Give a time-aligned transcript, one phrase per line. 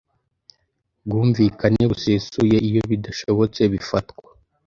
[1.05, 4.27] bwumvikane busesuye Iyo bidashobotse bifatwa